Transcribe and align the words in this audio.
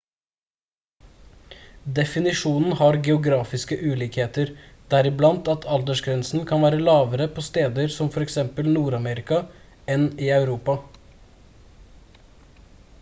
definisjonen 1.99 2.73
har 2.79 2.97
geografiske 3.07 3.77
ulikheter 3.89 4.53
deriblant 4.95 5.51
at 5.53 5.67
aldersgrensen 5.77 6.47
kan 6.53 6.65
være 6.69 6.81
lavere 6.89 7.27
på 7.37 7.45
steder 7.49 7.93
som 7.99 8.11
for 8.17 8.25
eksempel 8.27 8.71
nord-amerika 8.79 9.41
enn 9.99 10.09
i 10.27 10.33
europa 10.41 10.79